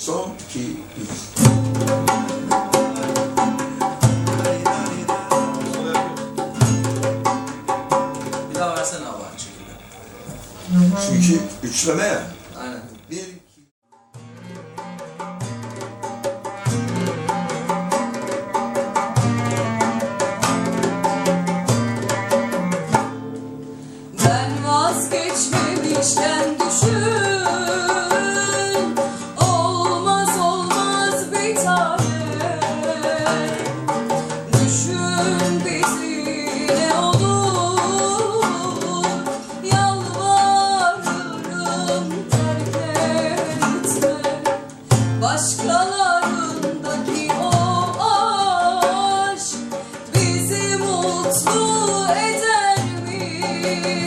[0.00, 1.10] Son, iki, üç.
[8.50, 9.72] Bir daha versene abi şekilde.
[11.06, 12.22] Çünkü üçleme ya.
[12.60, 12.80] Aynen.
[13.10, 13.24] Bir,
[24.24, 27.19] Ben vazgeçmemişten düşün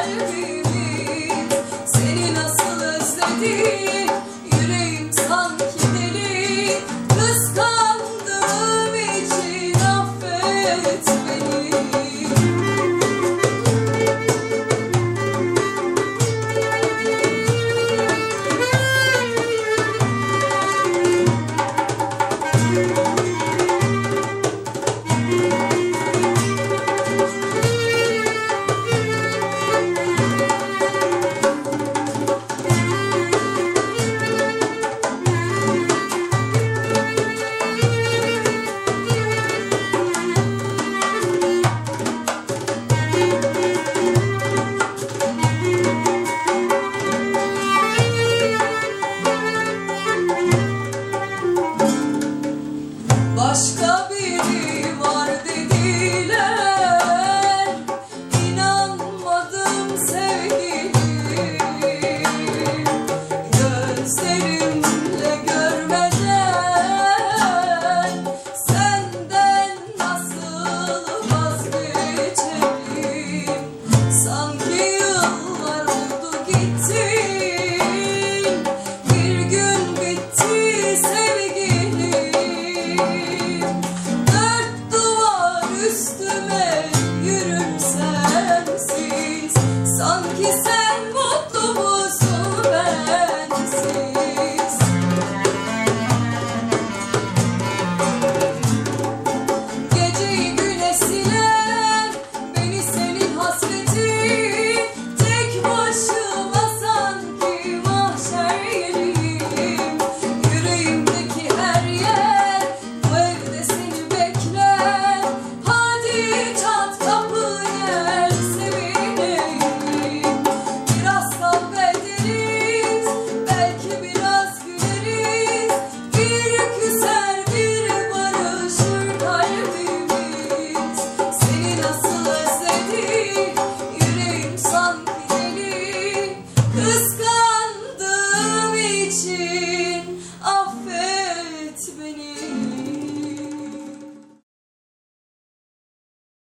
[0.00, 0.57] I'll be